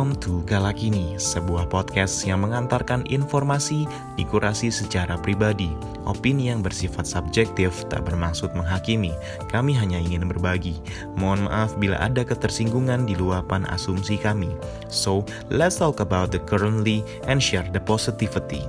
[0.00, 3.84] Welcome to Galakini, sebuah podcast yang mengantarkan informasi
[4.16, 5.68] dikurasi secara pribadi.
[6.08, 9.12] Opini yang bersifat subjektif tak bermaksud menghakimi,
[9.52, 10.80] kami hanya ingin berbagi.
[11.20, 14.48] Mohon maaf bila ada ketersinggungan di luapan asumsi kami.
[14.88, 18.64] So, let's talk about the currently and share the positivity.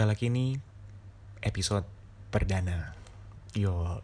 [0.00, 0.56] Kala kini
[1.44, 1.84] episode
[2.32, 2.96] perdana.
[3.52, 4.00] Yo,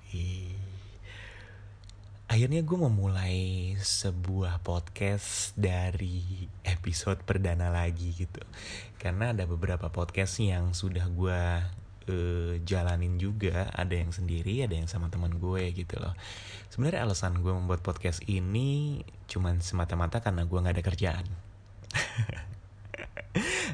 [2.28, 8.44] akhirnya gue memulai sebuah podcast dari episode perdana lagi gitu.
[9.00, 11.41] Karena ada beberapa podcast yang sudah gue
[12.12, 13.72] uh, jalanin juga.
[13.72, 16.12] Ada yang sendiri, ada yang sama teman gue gitu loh.
[16.69, 19.00] Sebenarnya alasan gue membuat podcast ini
[19.33, 21.27] cuman semata-mata karena gue nggak ada kerjaan.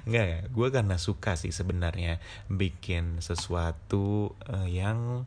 [0.03, 2.19] Enggak, gue karena suka sih sebenarnya
[2.51, 5.23] bikin sesuatu uh, yang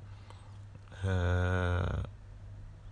[1.07, 1.99] uh,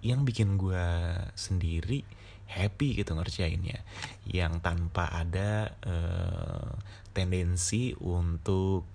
[0.03, 0.87] yang bikin gue
[1.35, 2.03] sendiri
[2.47, 3.81] happy gitu ngerjainnya,
[4.29, 6.71] yang tanpa ada uh,
[7.11, 8.85] tendensi untuk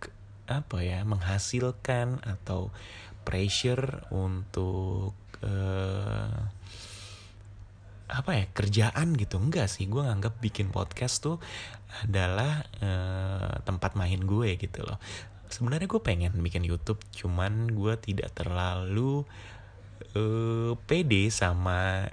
[0.48, 2.72] apa ya menghasilkan atau
[3.27, 5.12] pressure untuk
[5.44, 6.48] uh,
[8.09, 9.37] apa ya kerjaan gitu.
[9.37, 11.37] Enggak sih gue nganggap bikin podcast tuh
[12.05, 14.97] adalah uh, tempat main gue gitu loh.
[15.48, 19.25] Sebenarnya gue pengen bikin YouTube cuman gue tidak terlalu
[20.16, 22.09] uh, pede sama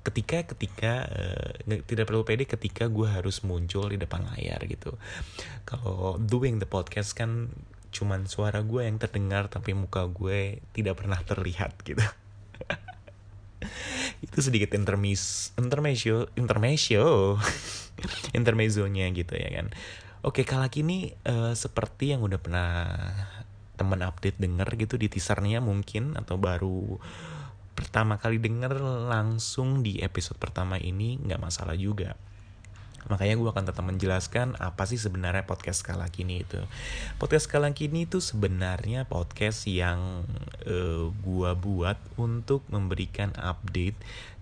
[0.00, 1.50] ketika ketika uh,
[1.84, 4.94] tidak perlu pede ketika gue harus muncul di depan layar gitu.
[5.66, 7.50] Kalau doing the podcast kan
[7.90, 11.98] cuman suara gue yang terdengar tapi muka gue tidak pernah terlihat gitu
[14.24, 17.36] itu sedikit intermis intermezzo intermezzo
[18.38, 19.72] intermezzonya gitu ya kan.
[20.20, 22.68] Oke kala kini uh, seperti yang udah pernah
[23.80, 27.00] teman update denger gitu di teasernya mungkin atau baru
[27.72, 28.76] pertama kali denger
[29.08, 32.12] langsung di episode pertama ini nggak masalah juga
[33.08, 36.60] Makanya gue akan tetap menjelaskan apa sih sebenarnya podcast skala kini itu.
[37.16, 40.28] Podcast skala kini itu sebenarnya podcast yang
[40.68, 43.96] uh, gue buat untuk memberikan update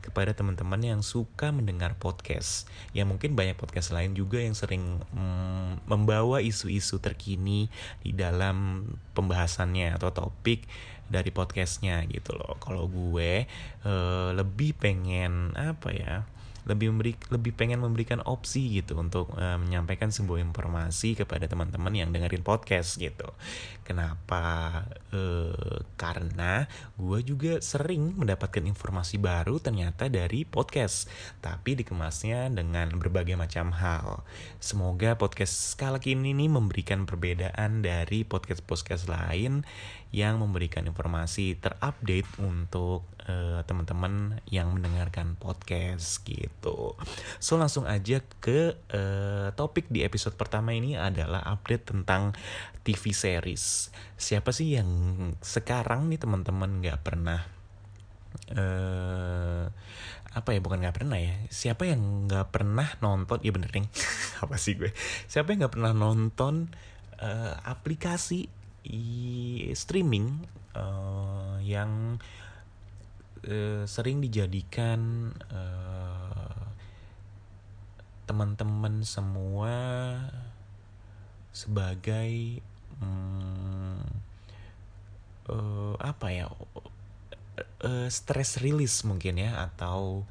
[0.09, 2.65] kepada teman-teman yang suka mendengar podcast.
[2.97, 7.69] Ya mungkin banyak podcast lain juga yang sering mm, membawa isu-isu terkini
[8.01, 10.65] di dalam pembahasannya atau topik
[11.13, 12.57] dari podcastnya gitu loh.
[12.61, 13.45] Kalau gue
[13.85, 16.17] uh, lebih pengen apa ya?
[16.69, 22.13] Lebih memberi lebih pengen memberikan opsi gitu untuk uh, menyampaikan sebuah informasi kepada teman-teman yang
[22.13, 23.33] dengerin podcast gitu.
[23.89, 24.85] Kenapa?
[25.09, 26.69] Uh, karena
[27.01, 31.09] gue juga sering mendapatkan informasi baru ternyata dari podcast,
[31.41, 34.23] tapi dikemasnya dengan berbagai macam hal.
[34.61, 39.65] Semoga podcast skala kini ini memberikan perbedaan dari podcast-podcast lain
[40.13, 46.97] yang memberikan informasi terupdate untuk uh, teman-teman yang mendengarkan podcast gitu.
[47.39, 52.33] So langsung aja ke uh, topik di episode pertama ini adalah update tentang
[52.83, 53.93] TV series.
[54.17, 54.91] Siapa sih yang
[55.45, 57.45] sekarang nih teman-teman nggak pernah
[58.57, 59.69] uh,
[60.29, 63.89] apa ya bukan nggak pernah ya siapa yang nggak pernah nonton ya bener nih
[64.45, 64.93] apa sih gue
[65.27, 66.71] siapa yang nggak pernah nonton
[67.19, 68.47] uh, aplikasi
[69.75, 70.47] streaming
[70.77, 72.23] uh, yang
[73.89, 76.63] sering dijadikan uh,
[78.29, 79.75] teman-teman semua
[81.53, 82.61] sebagai
[83.01, 84.05] um,
[85.49, 86.47] uh, apa ya
[88.13, 90.29] stress release mungkin ya atau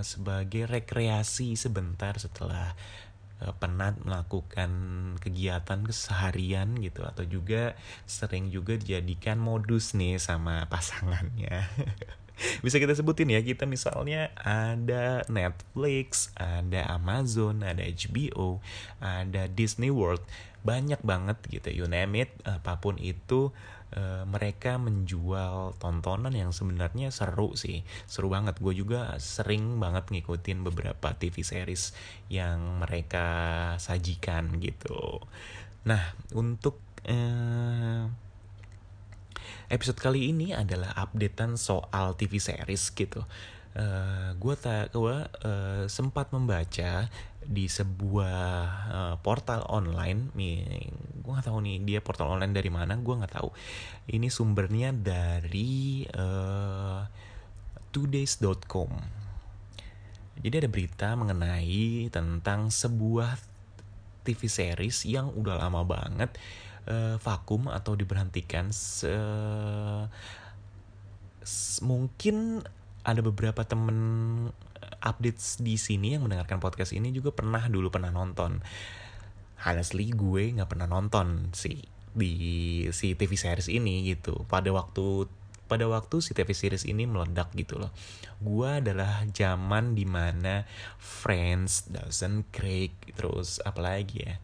[0.00, 2.72] sebagai rekreasi sebentar setelah
[3.44, 4.70] Eh, penat melakukan
[5.20, 7.76] kegiatan keseharian gitu atau juga
[8.08, 11.66] sering juga dijadikan modus nih sama pasangannya.
[12.64, 18.58] Bisa kita sebutin ya, kita misalnya ada Netflix, ada Amazon, ada HBO,
[18.98, 20.22] ada Disney World,
[20.64, 23.52] banyak banget gitu, you name it, apa pun itu
[23.94, 27.86] uh, mereka menjual tontonan yang sebenarnya seru sih.
[28.10, 28.58] Seru banget.
[28.58, 31.94] Gue juga sering banget ngikutin beberapa TV series
[32.28, 33.26] yang mereka
[33.78, 35.22] sajikan gitu.
[35.86, 38.23] Nah untuk uh,
[39.68, 43.24] episode kali ini adalah updatean soal TV series gitu.
[43.74, 47.10] Uh, eh, gue tak gue uh, sempat membaca
[47.44, 48.46] di sebuah
[48.88, 50.30] uh, portal online.
[51.20, 53.50] Gue nggak tahu nih dia portal online dari mana gue nggak tahu.
[54.08, 57.02] Ini sumbernya dari uh,
[57.90, 59.24] twodays.com
[60.40, 63.38] jadi ada berita mengenai tentang sebuah
[64.24, 66.40] TV series yang udah lama banget uh,
[67.20, 69.12] vakum atau diberhentikan se
[71.84, 72.64] mungkin
[73.04, 73.96] ada beberapa temen
[75.04, 78.64] updates di sini yang mendengarkan podcast ini juga pernah dulu pernah nonton.
[79.64, 81.84] Honestly gue nggak pernah nonton sih
[82.16, 82.32] di
[82.92, 84.48] si TV series ini gitu.
[84.48, 85.28] Pada waktu
[85.64, 87.92] pada waktu si TV series ini meledak gitu loh.
[88.40, 90.68] Gue adalah zaman di mana
[91.00, 94.34] Friends, Dawson Creek, terus apalagi ya,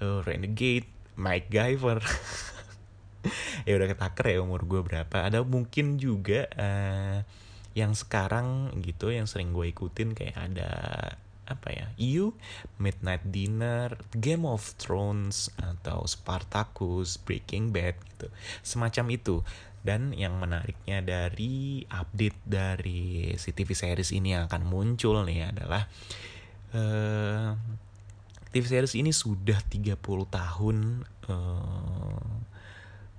[0.00, 2.00] uh, Renegade, Mike Giver.
[3.68, 5.28] ya udah ketaker ya umur gue berapa.
[5.28, 7.22] Ada mungkin juga uh,
[7.72, 10.70] yang sekarang gitu yang sering gue ikutin kayak ada
[11.42, 12.38] apa ya You
[12.78, 18.28] Midnight Dinner Game of Thrones atau Spartacus Breaking Bad gitu
[18.62, 19.36] semacam itu
[19.82, 25.90] dan yang menariknya dari update dari si TV series ini yang akan muncul nih adalah
[26.70, 27.58] uh,
[28.52, 29.96] TV series ini sudah 30
[30.28, 30.76] tahun
[31.26, 32.28] uh,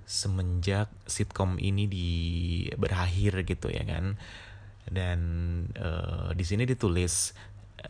[0.06, 2.10] semenjak sitkom ini di
[2.78, 4.14] berakhir gitu ya kan
[4.86, 5.20] dan
[5.80, 7.34] uh, di sini ditulis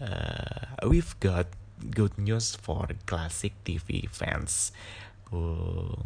[0.00, 1.50] uh, we've got
[1.90, 4.72] good news for classic TV fans.
[5.34, 5.98] Uh,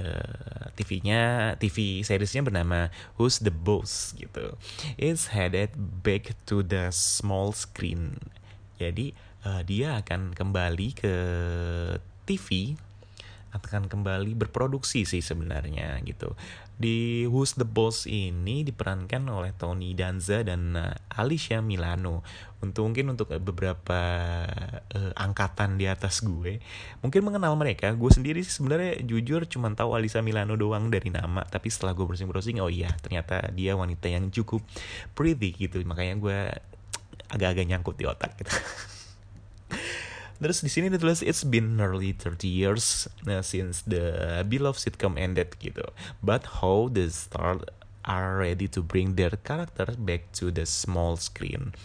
[0.00, 2.88] uh, TV-nya TV seriesnya bernama
[3.20, 4.56] Who's the Boss gitu.
[4.96, 8.16] It's headed back to the small screen.
[8.80, 9.12] Jadi
[9.46, 11.14] uh, dia akan kembali ke
[12.28, 12.76] TV
[13.50, 16.38] akan kembali berproduksi sih sebenarnya gitu.
[16.80, 22.22] Di Who's the Boss ini diperankan oleh Tony Danza dan uh, Alicia Milano.
[22.62, 24.00] Untuk mungkin untuk beberapa
[24.94, 26.62] uh, angkatan di atas gue,
[27.02, 27.90] mungkin mengenal mereka.
[27.92, 32.06] Gue sendiri sih sebenarnya jujur cuma tahu Alicia Milano doang dari nama, tapi setelah gue
[32.06, 34.62] browsing-browsing, oh iya ternyata dia wanita yang cukup
[35.18, 35.82] pretty gitu.
[35.82, 36.38] Makanya gue
[37.34, 38.54] agak-agak nyangkut di otak gitu.
[40.40, 45.52] Terus di sini ditulis it's been nearly 30 years uh, since the beloved sitcom ended
[45.60, 45.84] gitu.
[46.24, 47.60] But how the stars
[48.08, 51.76] are ready to bring their character back to the small screen.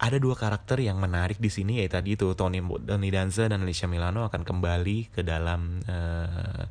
[0.00, 3.84] Ada dua karakter yang menarik di sini ya tadi itu Tony Tony Danza dan Alicia
[3.84, 6.64] Milano akan kembali ke dalam uh,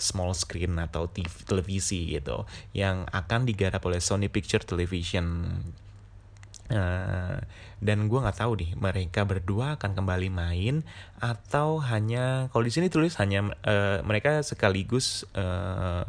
[0.00, 5.60] small screen atau TV, televisi gitu yang akan digarap oleh Sony Picture Television
[6.70, 7.42] Uh,
[7.82, 10.86] dan gue nggak tahu deh mereka berdua akan kembali main
[11.18, 16.06] atau hanya kalau di sini tulis hanya uh, mereka sekaligus uh,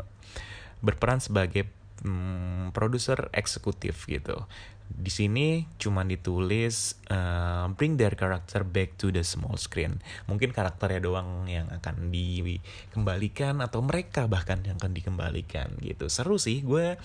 [0.86, 1.66] berperan sebagai
[2.06, 4.46] um, produser eksekutif gitu.
[4.92, 10.04] Di sini cuma ditulis uh, bring their character back to the small screen.
[10.28, 16.12] Mungkin karakternya doang yang akan dikembalikan atau mereka bahkan yang akan dikembalikan gitu.
[16.12, 17.00] Seru sih gue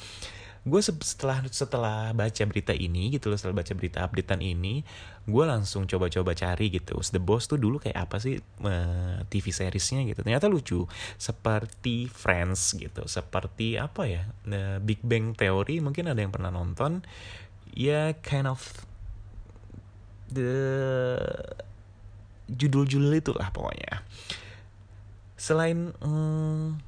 [0.66, 4.82] gue setelah setelah baca berita ini gitu loh setelah baca berita updatean ini
[5.26, 6.98] gue langsung coba-coba cari gitu.
[6.98, 10.22] The Boss tuh dulu kayak apa sih uh, TV seriesnya gitu.
[10.26, 10.86] Ternyata lucu.
[11.18, 13.06] Seperti Friends gitu.
[13.06, 17.02] Seperti apa ya uh, Big Bang Theory mungkin ada yang pernah nonton.
[17.74, 18.62] Ya kind of
[20.30, 20.50] the
[22.50, 24.02] judul-judul itu lah pokoknya.
[25.34, 26.78] Selain um,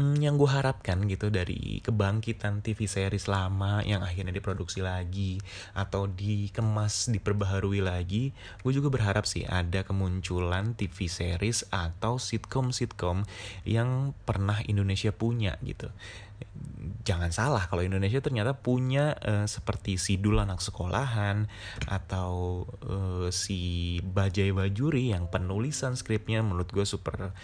[0.00, 5.36] hmm, yang gue harapkan gitu dari kebangkitan TV series lama yang akhirnya diproduksi lagi
[5.76, 8.32] atau dikemas diperbaharui lagi
[8.64, 13.28] gue juga berharap sih ada kemunculan TV series atau sitcom-sitcom
[13.68, 15.92] yang pernah Indonesia punya gitu
[17.04, 21.44] jangan salah kalau Indonesia ternyata punya uh, seperti Sidul anak sekolahan
[21.84, 27.36] atau uh, si Bajai Bajuri yang penulisan skripnya menurut gue super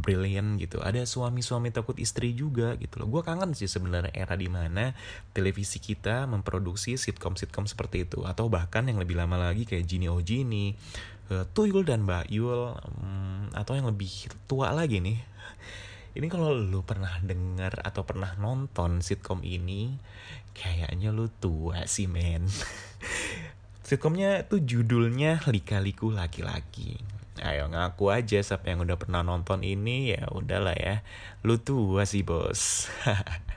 [0.00, 0.80] brilliant gitu.
[0.80, 3.08] Ada suami-suami takut istri juga gitu loh.
[3.12, 4.96] Gue kangen sih sebenarnya era di mana
[5.36, 10.24] televisi kita memproduksi sitkom-sitkom seperti itu atau bahkan yang lebih lama lagi kayak Gini Oh
[10.24, 10.72] Gini,
[11.28, 15.18] uh, Tuyul dan Mbak Yul um, atau yang lebih tua lagi nih
[16.16, 20.00] ini kalau lu pernah denger atau pernah nonton sitkom ini,
[20.56, 22.48] kayaknya lu tua sih men.
[23.88, 27.00] Sitkomnya tuh judulnya Lika-liku Laki-laki.
[27.40, 31.00] Ayo ngaku aja siapa yang udah pernah nonton ini ya udahlah ya.
[31.40, 32.92] Lu tua sih bos.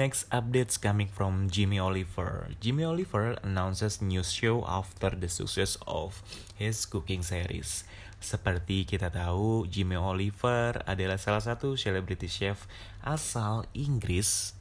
[0.00, 2.48] Next updates coming from Jimmy Oliver.
[2.56, 6.24] Jimmy Oliver announces new show after the success of
[6.56, 7.84] his cooking series.
[8.16, 12.64] Seperti kita tahu, Jimmy Oliver adalah salah satu celebrity chef
[13.04, 14.56] asal Inggris.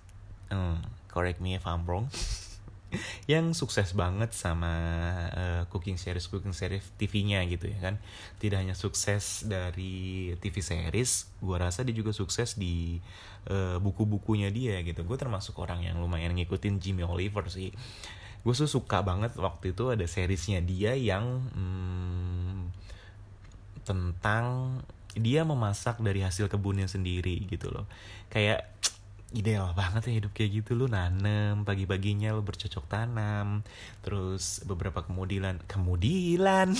[0.51, 2.11] Hmm, correct me if I'm wrong.
[3.31, 4.73] yang sukses banget sama
[5.33, 7.95] uh, cooking series cooking series TV-nya gitu ya kan.
[8.41, 12.97] Tidak hanya sukses dari TV series gue rasa dia juga sukses di
[13.49, 15.05] uh, buku-bukunya dia gitu.
[15.05, 17.69] Gue termasuk orang yang lumayan ngikutin Jimmy Oliver sih.
[18.41, 22.71] Gue tuh suka banget waktu itu ada seriesnya dia yang hmm,
[23.83, 24.79] tentang
[25.17, 27.89] dia memasak dari hasil kebunnya sendiri gitu loh.
[28.29, 28.78] Kayak
[29.29, 30.73] ideal banget ya hidup kayak gitu.
[30.73, 33.61] Lu nanem pagi-paginya lu bercocok tanam
[34.01, 36.73] terus beberapa kemudian kemudian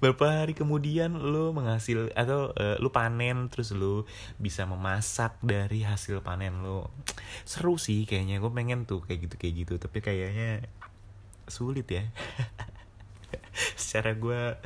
[0.00, 4.08] beberapa hari kemudian lu menghasil atau uh, lu panen terus lu
[4.40, 6.88] bisa memasak dari hasil panen lu.
[7.44, 9.74] Seru sih kayaknya gue pengen tuh kayak gitu kayak gitu.
[9.76, 10.64] Tapi kayaknya
[11.46, 12.08] sulit ya.
[13.80, 14.56] Secara gue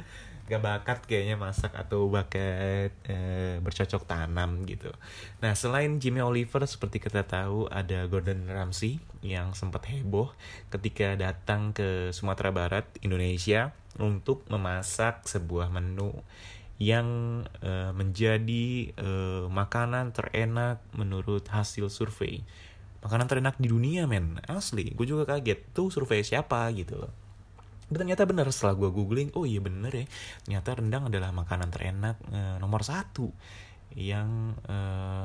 [0.51, 3.17] gak bakat kayaknya masak atau bakat e,
[3.63, 4.91] bercocok tanam gitu.
[5.39, 10.35] Nah selain Jimmy Oliver seperti kita tahu ada Gordon Ramsay yang sempat heboh
[10.75, 13.71] ketika datang ke Sumatera Barat Indonesia
[14.03, 16.11] untuk memasak sebuah menu
[16.83, 17.07] yang
[17.63, 19.11] e, menjadi e,
[19.47, 22.43] makanan terenak menurut hasil survei.
[23.07, 24.93] Makanan terenak di dunia men, asli.
[24.99, 27.30] Gue juga kaget tuh survei siapa gitu loh
[27.91, 30.07] ternyata benar setelah gue googling oh iya bener ya
[30.47, 33.29] ternyata rendang adalah makanan terenak e, nomor satu
[33.99, 34.77] yang e,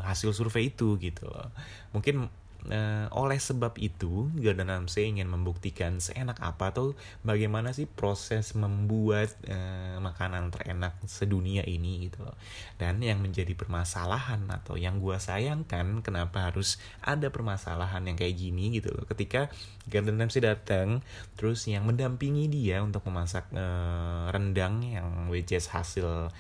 [0.02, 1.54] hasil survei itu gitu loh.
[1.94, 2.26] Mungkin
[2.70, 9.34] uh, oleh sebab itu Gordon Ramsay ingin membuktikan seenak apa atau bagaimana sih proses membuat
[9.48, 12.38] uh, makanan terenak sedunia ini gitu loh.
[12.78, 18.76] Dan yang menjadi permasalahan atau yang gue sayangkan kenapa harus ada permasalahan yang kayak gini
[18.78, 19.06] gitu loh.
[19.06, 19.50] Ketika
[19.86, 21.06] Gordon Ramsay datang
[21.38, 26.34] terus yang mendampingi dia untuk memasak uh, rendang yang is hasil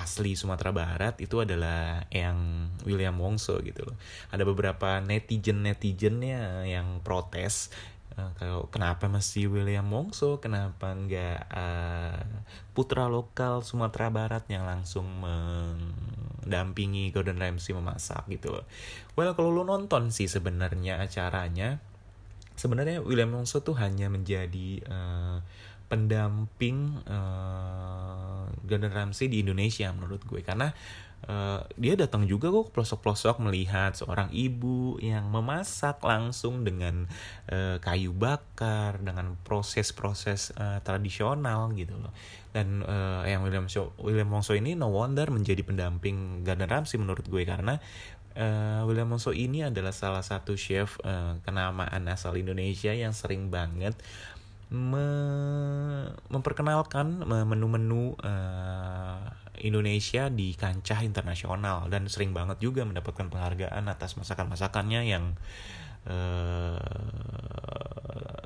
[0.00, 3.96] asli Sumatera Barat itu adalah yang William Wongso gitu loh.
[4.32, 7.68] Ada beberapa netizen netizennya yang protes
[8.16, 12.24] uh, kalau kenapa mesti William Wongso, kenapa nggak uh,
[12.72, 18.64] putra lokal Sumatera Barat yang langsung mendampingi Gordon Ramsay memasak gitu loh.
[19.16, 21.80] Well kalau lo nonton sih sebenarnya acaranya,
[22.56, 25.40] sebenarnya William Wongso tuh hanya menjadi uh,
[25.92, 30.40] pendamping uh, Gordon Ramsay di Indonesia menurut gue.
[30.40, 30.72] Karena
[31.28, 37.04] uh, dia datang juga kok pelosok-pelosok melihat seorang ibu yang memasak langsung dengan
[37.52, 42.16] uh, kayu bakar dengan proses-proses uh, tradisional gitu loh.
[42.56, 47.28] Dan uh, yang William Show, William Wongso ini no wonder menjadi pendamping Gordon Ramsay menurut
[47.28, 47.44] gue.
[47.44, 47.76] Karena
[48.40, 53.92] uh, William Wongso ini adalah salah satu chef uh, kenamaan asal Indonesia yang sering banget
[54.72, 55.06] me
[56.32, 59.20] memperkenalkan menu-menu uh,
[59.60, 65.36] Indonesia di kancah internasional dan sering banget juga mendapatkan penghargaan atas masakan-masakannya yang
[66.08, 66.80] uh,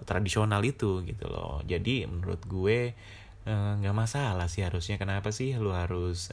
[0.03, 1.63] tradisional itu gitu loh.
[1.63, 2.95] Jadi menurut gue
[3.47, 6.31] eh, nggak uh, masalah sih harusnya kenapa sih lu harus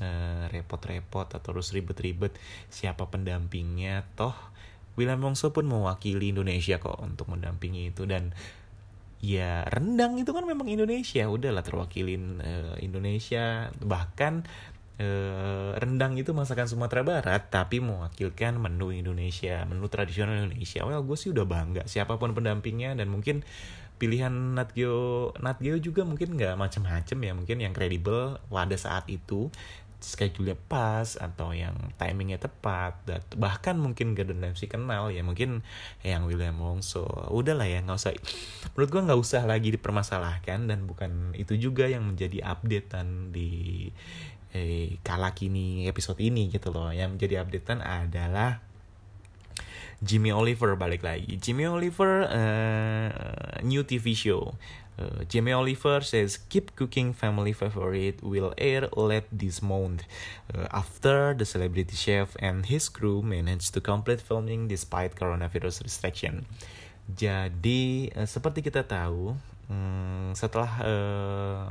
[0.49, 2.33] repot-repot uh, atau harus ribet-ribet
[2.73, 4.33] siapa pendampingnya toh
[4.93, 8.33] William Wongso pun mewakili Indonesia kok untuk mendampingi itu dan
[9.23, 11.23] ya rendang itu kan memang Indonesia.
[11.31, 13.71] Udahlah terwakilin uh, Indonesia.
[13.79, 14.33] Bahkan
[14.99, 20.83] uh, rendang itu masakan Sumatera Barat tapi mewakilkan menu Indonesia menu tradisional Indonesia.
[20.83, 23.47] Well gue sih udah bangga siapa pun pendampingnya dan mungkin
[23.95, 27.31] pilihan Natgio Natgio juga mungkin nggak macam-macam ya.
[27.31, 29.47] Mungkin yang kredibel pada saat itu
[30.03, 35.63] schedule-nya pas atau yang timingnya tepat dan bahkan mungkin Gordon Ramsay kenal ya mungkin
[36.03, 37.07] yang William Wongso.
[37.31, 38.11] Udahlah ya nggak usah
[38.75, 43.87] menurut gua nggak usah lagi dipermasalahkan dan bukan itu juga yang menjadi updatean di
[44.51, 46.91] eh, kala kini episode ini gitu loh.
[46.91, 48.72] Yang menjadi updatean adalah
[50.03, 51.39] Jimmy Oliver balik lagi.
[51.39, 54.59] Jimmy Oliver uh, new TV show.
[54.93, 60.05] Uh, Jamie Oliver says, "Keep cooking family favorite will air late this month.
[60.53, 66.45] Uh, after the celebrity chef and his crew managed to complete filming despite coronavirus restriction."
[67.09, 69.33] Jadi uh, seperti kita tahu,
[69.67, 71.63] um, setelah uh,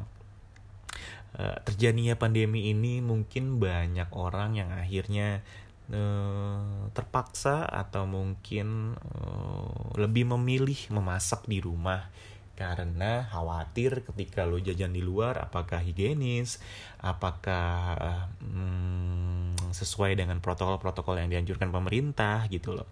[1.38, 5.46] uh, terjadinya pandemi ini, mungkin banyak orang yang akhirnya
[5.92, 12.08] uh, terpaksa atau mungkin uh, lebih memilih memasak di rumah?
[12.52, 16.60] Karena khawatir ketika lo jajan di luar apakah higienis?
[17.00, 17.96] Apakah
[18.38, 22.86] hmm, sesuai dengan protokol-protokol yang dianjurkan pemerintah gitu loh.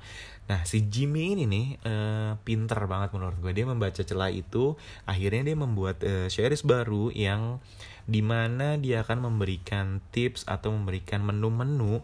[0.48, 3.52] Nah si Jimmy ini nih uh, pinter banget menurut gue.
[3.54, 4.74] Dia membaca celah itu
[5.06, 7.62] akhirnya dia membuat uh, series baru yang
[8.10, 12.02] di mana dia akan memberikan tips atau memberikan menu-menu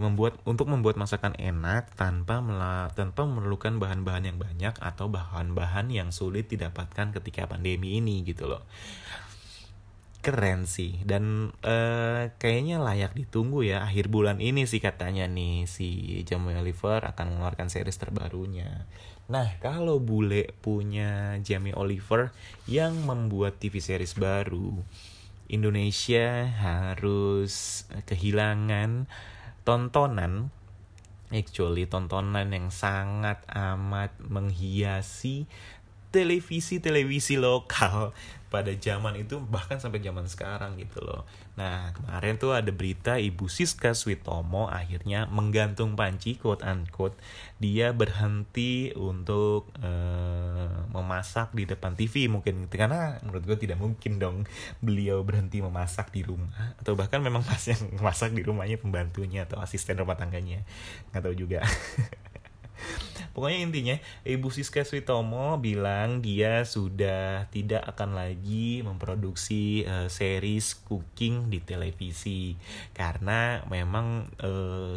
[0.00, 6.08] membuat untuk membuat masakan enak tanpa mela, tanpa memerlukan bahan-bahan yang banyak atau bahan-bahan yang
[6.12, 8.64] sulit didapatkan ketika pandemi ini gitu loh
[10.26, 16.18] keren sih dan uh, kayaknya layak ditunggu ya akhir bulan ini sih katanya nih si
[16.26, 18.90] Jamie Oliver akan mengeluarkan series terbarunya.
[19.30, 22.34] Nah kalau bule punya Jamie Oliver
[22.66, 24.82] yang membuat TV series baru,
[25.46, 29.06] Indonesia harus kehilangan
[29.66, 30.50] tontonan
[31.34, 35.50] actually tontonan yang sangat amat menghiasi
[36.14, 38.14] televisi-televisi lokal
[38.56, 41.28] pada zaman itu bahkan sampai zaman sekarang gitu loh.
[41.60, 47.20] Nah kemarin tuh ada berita Ibu Siska Switomo akhirnya menggantung panci quote unquote
[47.60, 52.80] dia berhenti untuk uh, memasak di depan TV mungkin gitu.
[52.80, 54.48] karena menurut gue tidak mungkin dong
[54.80, 59.60] beliau berhenti memasak di rumah atau bahkan memang pas yang memasak di rumahnya pembantunya atau
[59.60, 60.64] asisten rumah tangganya
[61.12, 61.60] nggak tahu juga.
[63.36, 71.52] Pokoknya intinya Ibu Siska Switomo bilang dia sudah tidak akan lagi memproduksi uh, series cooking
[71.52, 72.56] di televisi.
[72.96, 74.96] Karena memang uh,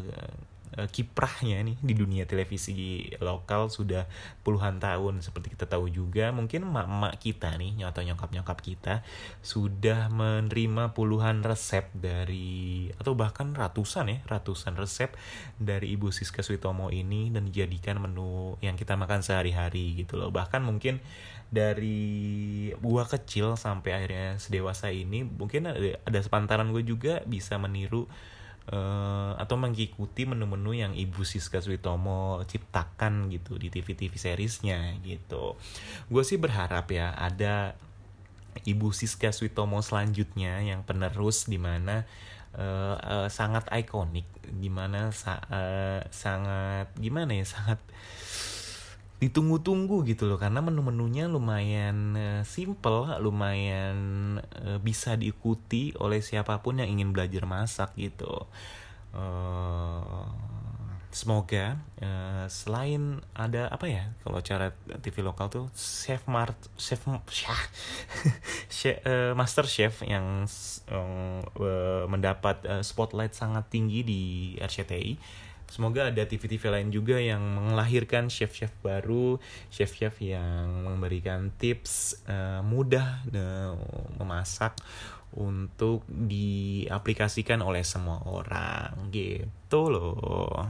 [0.94, 4.06] kiprahnya nih di dunia televisi lokal sudah
[4.46, 9.02] puluhan tahun seperti kita tahu juga mungkin emak-emak kita nih atau nyokap-nyokap kita
[9.42, 15.14] sudah menerima puluhan resep dari atau bahkan ratusan ya ratusan resep
[15.58, 20.30] dari Ibu Siska Switomo ini dan dijadikan menu yang kita makan sehari-hari gitu loh.
[20.30, 21.02] Bahkan mungkin
[21.50, 28.05] dari buah kecil sampai akhirnya sedewasa ini mungkin ada, ada sepantaran gue juga bisa meniru
[28.70, 35.58] uh, atau mengikuti menu-menu yang Ibu Siska Switomo ciptakan gitu di TV-TV seriesnya gitu.
[36.08, 37.74] Gue sih berharap ya ada
[38.66, 42.05] Ibu Siska Switomo selanjutnya yang penerus di mana
[42.58, 44.25] uh, uh, sangat ikonik,
[44.62, 47.79] gimana sa uh, sangat gimana ya sangat
[49.20, 53.98] ditunggu-tunggu gitu loh karena menu-menunya lumayan uh, simple, lumayan
[54.40, 58.48] uh, bisa diikuti oleh siapa pun yang ingin belajar masak gitu.
[59.12, 60.24] Uh,
[61.10, 61.82] semoga
[62.53, 67.01] selain ada apa ya kalau cara TV lokal tuh chef mart chef
[69.40, 70.46] master chef yang
[72.05, 74.22] mendapat spotlight sangat tinggi di
[74.62, 75.18] RCTI
[75.70, 79.38] Semoga ada TV-TV lain juga yang melahirkan chef-chef baru,
[79.70, 83.77] chef-chef yang memberikan tips uh, mudah uh,
[84.18, 84.74] memasak
[85.38, 90.66] untuk diaplikasikan oleh semua orang gitu loh.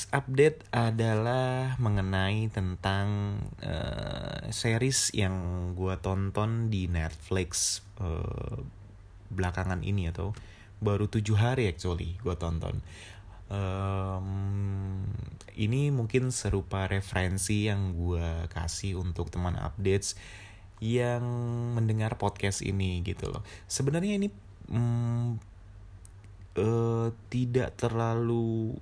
[0.00, 5.36] Next update adalah mengenai tentang uh, series yang
[5.76, 8.64] gue tonton di Netflix uh,
[9.28, 10.32] belakangan ini atau
[10.80, 12.80] baru tujuh hari actually gue tonton.
[13.52, 15.04] Um,
[15.60, 20.16] ini mungkin serupa referensi yang gue kasih untuk teman updates
[20.80, 21.20] yang
[21.76, 23.44] mendengar podcast ini gitu loh.
[23.68, 24.32] Sebenarnya ini
[24.72, 25.36] um,
[26.56, 28.80] uh, tidak terlalu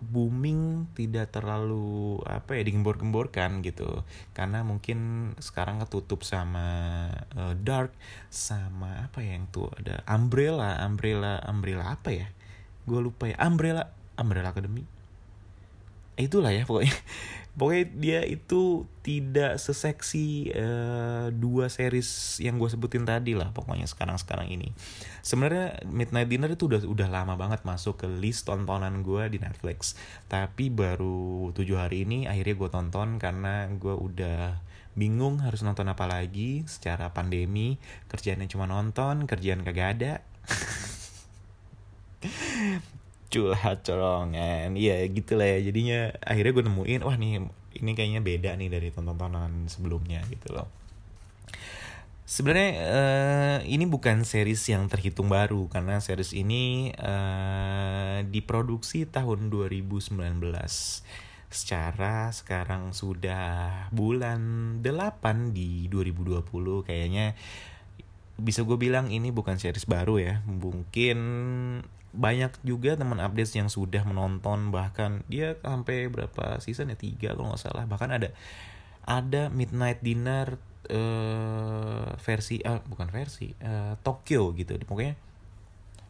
[0.00, 4.04] booming tidak terlalu apa ya digembor-gemborkan gitu.
[4.36, 7.92] Karena mungkin sekarang ketutup sama uh, dark
[8.28, 12.28] sama apa ya yang tuh ada umbrella umbrella umbrella apa ya?
[12.84, 13.36] Gue lupa ya.
[13.40, 14.95] Umbrella umbrella academy
[16.16, 16.92] itulah ya pokoknya.
[17.56, 24.20] Pokoknya dia itu tidak seseksi uh, dua series yang gue sebutin tadi lah pokoknya sekarang
[24.20, 24.76] sekarang ini.
[25.24, 29.96] Sebenarnya Midnight Dinner itu udah udah lama banget masuk ke list tontonan gue di Netflix.
[30.28, 34.60] Tapi baru tujuh hari ini akhirnya gue tonton karena gue udah
[34.92, 37.80] bingung harus nonton apa lagi secara pandemi.
[38.12, 40.20] Kerjaannya cuma nonton kerjaan kagak ada
[43.28, 45.70] curhat corongan iya gitu lah ya.
[45.70, 47.42] Jadinya akhirnya gue nemuin wah nih
[47.76, 50.68] ini kayaknya beda nih dari tontonan sebelumnya gitu loh.
[52.26, 60.18] Sebenarnya uh, ini bukan series yang terhitung baru karena series ini uh, diproduksi tahun 2019
[61.46, 66.42] secara sekarang sudah bulan 8 di 2020
[66.82, 67.38] kayaknya
[68.36, 70.34] bisa gue bilang ini bukan series baru ya.
[70.44, 71.18] Mungkin
[72.16, 76.96] banyak juga teman updates yang sudah menonton bahkan dia sampai berapa season ya?
[76.96, 77.84] Tiga kalau nggak salah.
[77.84, 78.28] Bahkan ada
[79.06, 80.58] ada midnight dinner
[80.90, 84.74] uh, versi uh, bukan versi uh, Tokyo gitu.
[84.82, 85.14] Pokoknya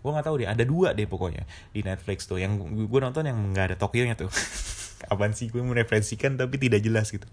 [0.01, 1.42] gue nggak tahu deh ada dua deh pokoknya
[1.75, 2.38] di Netflix tuh.
[2.38, 4.31] Yang gue nonton yang nggak ada Tokyo nya tuh
[5.07, 7.29] apaan sih gue mereferensikan tapi tidak jelas gitu.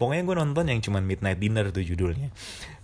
[0.00, 2.32] Pokoknya gue nonton yang cuman Midnight Dinner tuh judulnya.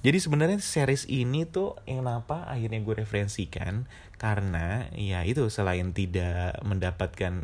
[0.04, 3.88] Jadi sebenarnya series ini tuh yang apa akhirnya gue referensikan?
[4.18, 7.42] Karena ya itu selain tidak mendapatkan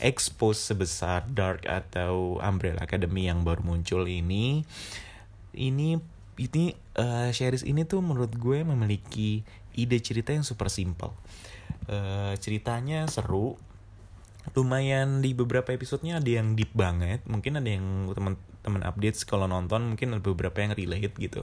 [0.00, 4.64] expose sebesar Dark atau Umbrella Academy yang baru muncul ini
[5.56, 5.98] ini
[6.38, 9.42] ini uh, series ini tuh menurut gue memiliki
[9.74, 11.14] ide cerita yang super simple.
[11.88, 13.56] Uh, ceritanya seru,
[14.54, 19.94] lumayan di beberapa episodenya ada yang deep banget, mungkin ada yang teman-teman update kalau nonton
[19.94, 21.42] mungkin ada beberapa yang relate gitu.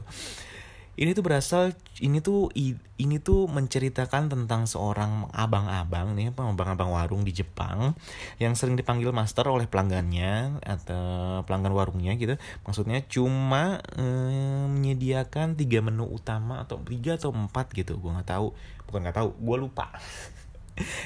[0.96, 2.48] Ini tuh berasal ini tuh
[2.96, 8.00] ini tuh menceritakan tentang seorang abang-abang nih abang-abang warung di Jepang
[8.40, 12.40] yang sering dipanggil master oleh pelanggannya atau pelanggan warungnya gitu.
[12.64, 18.00] Maksudnya cuma eh, menyediakan tiga menu utama atau tiga atau empat gitu.
[18.00, 18.56] Gue nggak tahu
[18.88, 19.92] bukan nggak tahu gue lupa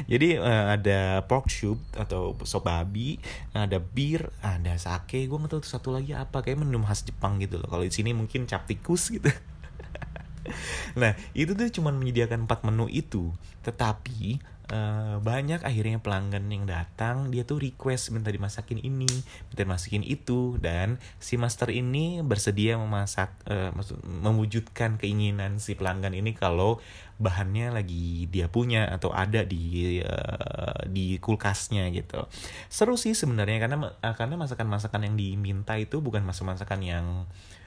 [0.09, 3.21] Jadi uh, ada pork soup atau sop babi,
[3.53, 5.29] ada bir, ada sake.
[5.29, 7.69] Gue nggak tahu satu lagi apa kayak menu khas Jepang gitu loh.
[7.69, 9.29] Kalau di sini mungkin cap tikus gitu.
[11.01, 13.33] Nah itu tuh cuma menyediakan empat menu itu.
[13.63, 19.09] Tetapi uh, banyak akhirnya pelanggan yang datang dia tuh request minta dimasakin ini
[19.49, 26.13] minta dimasakin itu dan si master ini bersedia memasak uh, maksud mewujudkan keinginan si pelanggan
[26.15, 26.79] ini kalau
[27.19, 32.23] bahannya lagi dia punya atau ada di uh, di kulkasnya gitu.
[32.71, 33.77] Seru sih sebenarnya karena
[34.15, 37.58] karena masakan-masakan yang diminta itu bukan masakan-masakan yang uh,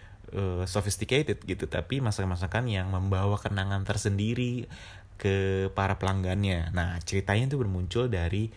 [0.64, 4.64] sophisticated gitu tapi masakan-masakan yang membawa kenangan tersendiri
[5.20, 6.72] ke para pelanggannya.
[6.72, 8.48] Nah ceritanya itu bermuncul dari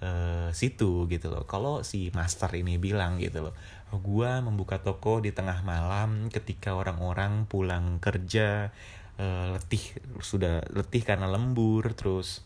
[0.00, 1.44] uh, situ gitu loh.
[1.44, 3.54] Kalau si master ini bilang gitu loh
[3.94, 8.74] oh, gua membuka toko di tengah malam ketika orang-orang pulang kerja
[9.22, 12.42] uh, letih sudah letih karena lembur terus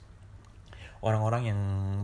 [1.04, 1.61] orang-orang yang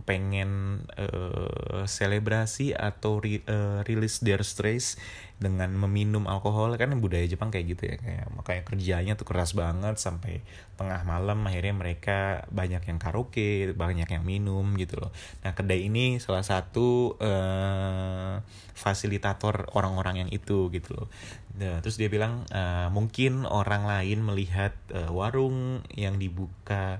[0.07, 4.95] pengen uh, selebrasi atau ri, uh, release their stress
[5.35, 6.75] dengan meminum alkohol.
[6.79, 10.39] Kan budaya Jepang kayak gitu ya kayak makanya kerjanya tuh keras banget sampai
[10.79, 12.17] tengah malam akhirnya mereka
[12.51, 15.11] banyak yang karaoke banyak yang minum gitu loh.
[15.43, 18.39] Nah kedai ini salah satu uh,
[18.75, 21.07] fasilitator orang-orang yang itu gitu loh.
[21.55, 26.99] Nah, terus dia bilang uh, mungkin orang lain melihat uh, warung yang dibuka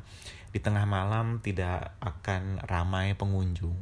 [0.55, 3.75] di tengah malam tidak akan ramai pengunjung.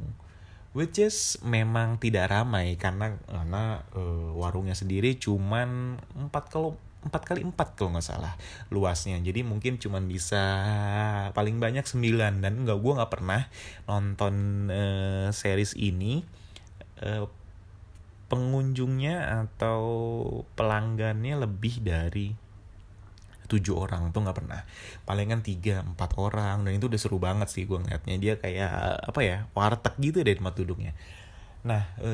[0.74, 6.74] Which is memang tidak ramai karena karena uh, warungnya sendiri cuman empat kalau
[7.06, 8.34] empat kali empat kalau nggak salah
[8.74, 9.22] luasnya.
[9.22, 10.42] Jadi mungkin cuman bisa
[11.30, 12.42] paling banyak sembilan.
[12.42, 13.46] Dan nggak gue nggak pernah
[13.86, 14.34] nonton
[14.66, 16.26] uh, series ini
[17.06, 17.30] uh,
[18.26, 19.78] pengunjungnya atau
[20.58, 22.34] pelanggannya lebih dari
[23.54, 24.60] tujuh orang tuh nggak pernah.
[25.06, 28.16] Palingan tiga empat orang dan itu udah seru banget sih gue ngeliatnya.
[28.18, 28.72] Dia kayak
[29.14, 30.92] apa ya warteg gitu deh tempat duduknya
[31.64, 32.12] Nah, e,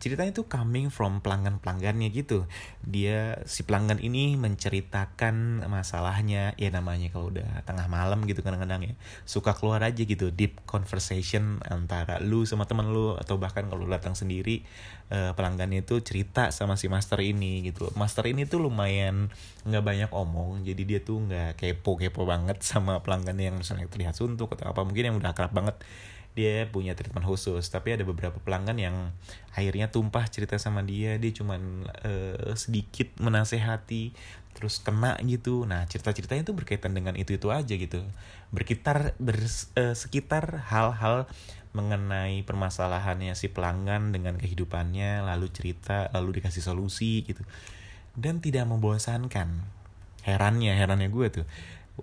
[0.00, 2.48] ceritanya itu coming from pelanggan-pelanggannya gitu.
[2.80, 8.94] Dia si pelanggan ini menceritakan masalahnya, ya namanya kalau udah tengah malam gitu kadang-kadang ya.
[9.28, 14.16] Suka keluar aja gitu deep conversation antara lu sama temen lu atau bahkan kalau datang
[14.16, 14.64] sendiri
[15.12, 17.92] e, pelanggannya itu cerita sama si master ini gitu.
[18.00, 19.28] Master ini tuh lumayan
[19.68, 24.56] nggak banyak omong, jadi dia tuh nggak kepo-kepo banget sama pelanggan yang misalnya terlihat suntuk
[24.56, 25.76] atau apa mungkin yang udah akrab banget
[26.36, 28.96] dia punya treatment khusus tapi ada beberapa pelanggan yang
[29.56, 34.12] akhirnya tumpah cerita sama dia dia cuman uh, sedikit menasehati
[34.56, 35.68] terus kena gitu.
[35.68, 38.00] Nah cerita-ceritanya itu berkaitan dengan itu itu aja gitu.
[38.48, 41.28] Berkitar eh, uh, hal-hal
[41.76, 47.44] mengenai permasalahannya si pelanggan dengan kehidupannya lalu cerita lalu dikasih solusi gitu.
[48.16, 49.60] Dan tidak membosankan.
[50.24, 51.46] Herannya herannya gue tuh.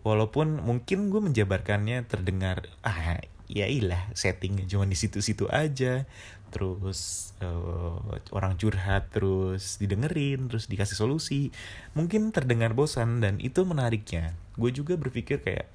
[0.06, 3.18] Walaupun mungkin gue menjabarkannya terdengar ah
[3.54, 6.10] ya ilah settingnya cuma di situ-situ aja.
[6.50, 8.02] Terus uh,
[8.34, 11.54] orang curhat terus didengerin terus dikasih solusi.
[11.94, 14.34] Mungkin terdengar bosan dan itu menariknya.
[14.58, 15.70] Gue juga berpikir kayak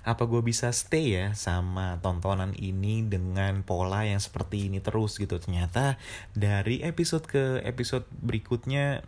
[0.00, 5.38] apa gue bisa stay ya sama tontonan ini dengan pola yang seperti ini terus gitu.
[5.38, 5.98] Ternyata
[6.34, 9.02] dari episode ke episode berikutnya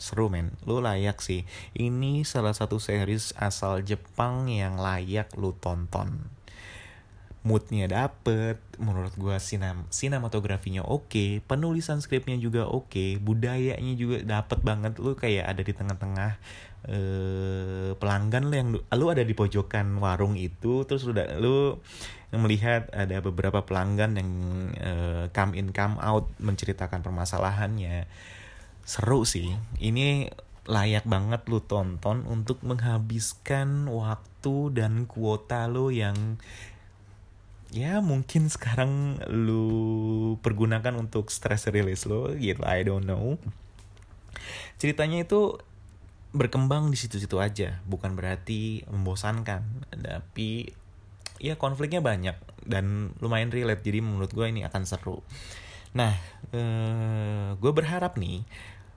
[0.00, 0.54] seru men.
[0.66, 1.46] Lu layak sih.
[1.76, 6.39] Ini salah satu series asal Jepang yang layak lu tonton
[7.40, 14.20] moodnya dapet menurut gue sinam sinematografinya oke okay, penulisan skripnya juga oke okay, budayanya juga
[14.20, 15.00] dapet banget.
[15.00, 16.30] Lu kayak ada di tengah-tengah
[16.88, 21.80] eh, pelanggan lu yang lu ada di pojokan warung itu terus udah lu
[22.30, 24.30] melihat ada beberapa pelanggan yang
[24.76, 28.04] eh, come in come out menceritakan permasalahannya.
[28.84, 29.56] Seru sih.
[29.80, 30.28] Ini
[30.68, 36.36] layak banget lu tonton untuk menghabiskan waktu dan kuota lu yang
[37.70, 43.38] ya mungkin sekarang lu pergunakan untuk stress release lo gitu I don't know.
[44.78, 45.58] Ceritanya itu
[46.30, 50.70] berkembang di situ-situ aja bukan berarti membosankan tapi
[51.42, 53.86] ya konfliknya banyak dan lumayan relate.
[53.86, 55.22] Jadi menurut gue ini akan seru.
[55.94, 56.14] Nah
[56.50, 58.42] eh, gue berharap nih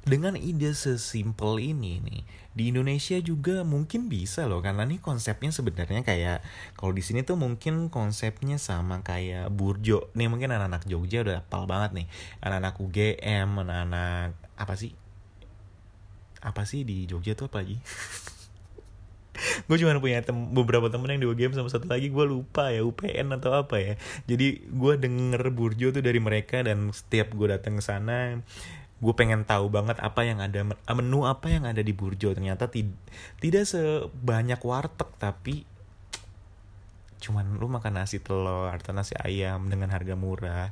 [0.04, 2.22] dengan ide sesimpel ini nih
[2.54, 6.46] di Indonesia juga mungkin bisa loh karena nih konsepnya sebenarnya kayak
[6.78, 10.14] kalau di sini tuh mungkin konsepnya sama kayak burjo.
[10.14, 12.08] Nih mungkin anak-anak Jogja udah hafal banget nih.
[12.46, 14.94] Anak-anak UGM anak-anak apa sih?
[16.46, 17.82] Apa sih di Jogja tuh apa lagi?
[19.66, 22.86] Gue cuma punya tem beberapa temen yang di UGM sama satu lagi gue lupa ya
[22.86, 23.94] UPN atau apa ya.
[24.30, 28.46] Jadi gue denger burjo tuh dari mereka dan setiap gue datang ke sana
[29.04, 30.64] gue pengen tahu banget apa yang ada
[30.96, 32.32] menu apa yang ada di Burjo.
[32.32, 32.96] Ternyata tid
[33.44, 35.68] tidak sebanyak warteg tapi
[37.20, 40.72] cuman lu makan nasi telur atau nasi ayam dengan harga murah.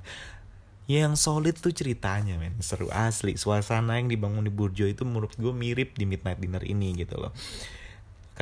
[0.88, 2.56] Yang solid tuh ceritanya men.
[2.64, 3.36] Seru asli.
[3.36, 7.36] Suasana yang dibangun di Burjo itu menurut gue mirip di Midnight Dinner ini gitu loh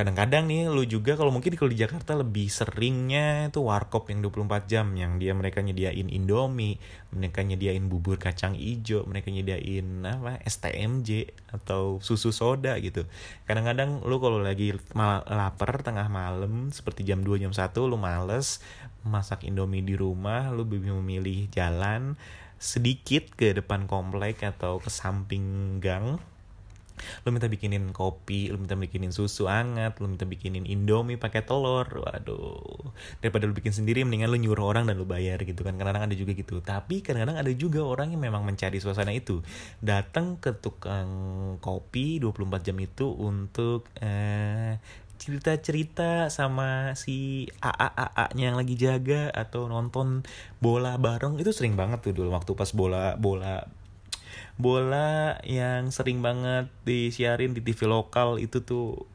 [0.00, 4.64] kadang-kadang nih lu juga kalau mungkin kalau di Jakarta lebih seringnya itu warkop yang 24
[4.64, 6.80] jam yang dia mereka nyediain Indomie,
[7.12, 13.04] mereka nyediain bubur kacang ijo, mereka nyediain apa STMJ atau susu soda gitu.
[13.44, 18.64] Kadang-kadang lu kalau lagi mal lapar tengah malam seperti jam 2 jam 1 lu males
[19.04, 22.16] masak Indomie di rumah, lu memilih jalan
[22.56, 26.16] sedikit ke depan komplek atau ke samping gang
[27.24, 31.86] lu minta bikinin kopi lu minta bikinin susu hangat lu minta bikinin indomie pakai telur.
[31.86, 32.92] Waduh.
[33.20, 35.76] Daripada lu bikin sendiri mendingan lu nyuruh orang dan lu bayar gitu kan.
[35.76, 36.60] Kadang-kadang ada juga gitu.
[36.60, 39.42] Tapi kadang-kadang ada juga orang yang memang mencari suasana itu.
[39.80, 41.08] Datang ke tukang
[41.58, 44.80] kopi 24 jam itu untuk eh,
[45.20, 50.24] cerita-cerita sama si AA-AA-nya yang lagi jaga atau nonton
[50.64, 51.36] bola bareng.
[51.36, 53.68] Itu sering banget tuh dulu waktu pas bola bola
[54.60, 59.08] bola yang sering banget disiarin di TV lokal itu tuh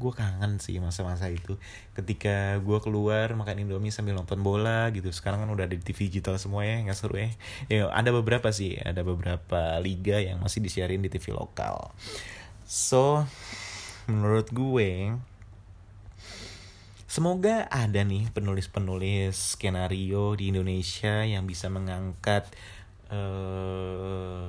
[0.00, 1.56] gue kangen sih masa-masa itu.
[1.94, 5.12] Ketika gue keluar makan indomie sambil nonton bola gitu.
[5.14, 7.30] Sekarang kan udah ada di TV digital semua ya nggak seru ya.
[7.70, 11.92] Ya ada beberapa sih ada beberapa liga yang masih disiarin di TV lokal.
[12.66, 13.24] So
[14.10, 15.14] menurut gue
[17.12, 22.48] Semoga ada nih penulis-penulis skenario di Indonesia yang bisa mengangkat
[23.12, 24.48] uh,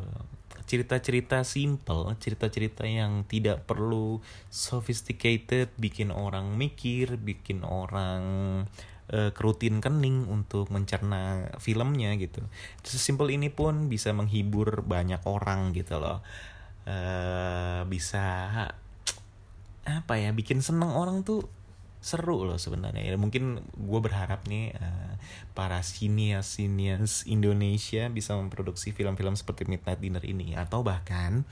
[0.63, 8.23] cerita-cerita simple, cerita-cerita yang tidak perlu sophisticated, bikin orang mikir, bikin orang
[9.11, 12.41] uh, kerutin kening untuk mencerna filmnya gitu.
[12.83, 16.23] Sesimpel ini pun bisa menghibur banyak orang gitu loh.
[16.83, 18.51] Uh, bisa
[19.83, 21.47] apa ya bikin seneng orang tuh
[22.03, 22.99] seru loh sebenarnya.
[22.99, 25.15] Ya mungkin gue berharap nih uh,
[25.55, 30.59] para sinias sinias Indonesia bisa memproduksi film-film seperti Midnight Dinner ini.
[30.59, 31.47] Atau bahkan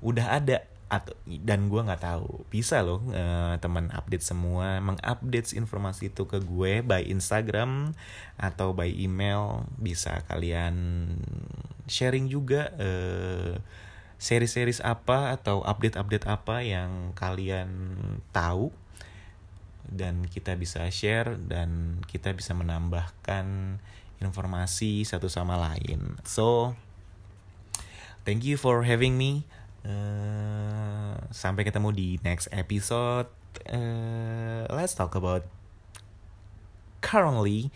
[0.00, 6.12] udah ada atau dan gue nggak tahu bisa loh uh, teman update semua mengupdate informasi
[6.12, 7.92] itu ke gue by Instagram
[8.40, 9.68] atau by email.
[9.76, 10.74] Bisa kalian
[11.84, 13.60] sharing juga uh,
[14.16, 17.68] seri-series apa atau update-update apa yang kalian
[18.32, 18.72] tahu
[19.94, 23.78] dan kita bisa share dan kita bisa menambahkan
[24.18, 26.18] informasi satu sama lain.
[26.26, 26.74] So,
[28.26, 29.46] thank you for having me.
[29.84, 33.28] Uh, sampai ketemu di next episode.
[33.68, 35.46] Uh, let's talk about
[37.04, 37.70] currently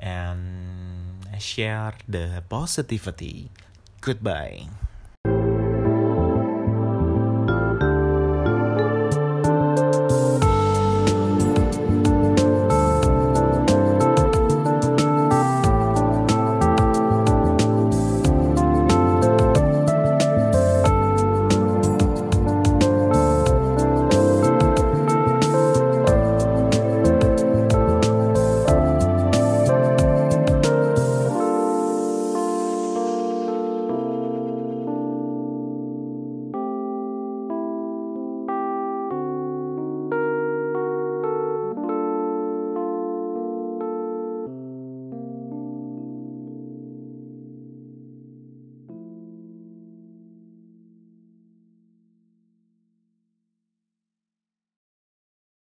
[0.00, 3.52] and share the positivity.
[4.00, 4.83] Goodbye.